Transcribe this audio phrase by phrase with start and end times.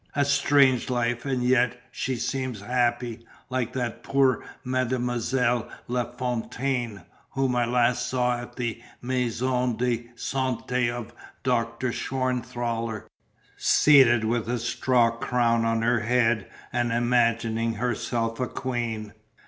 [0.15, 7.55] "A strange life, and yet she seems happy, like that poor Mademoiselle La Fontaine, whom
[7.55, 13.05] I last saw at the Maison de Santé of Doctor Schwanthaller,
[13.55, 19.13] seated with a straw crown on her head and imagining herself a queen."